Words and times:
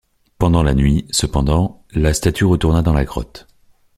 Pendant 0.39 0.63
la 0.63 0.73
nuit, 0.73 1.05
cependant, 1.11 1.83
la 1.91 2.15
statue 2.15 2.45
retourna 2.45 2.81
dans 2.81 2.95
la 2.95 3.05
grotte. 3.05 3.45